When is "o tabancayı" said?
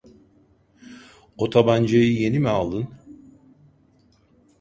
1.37-2.13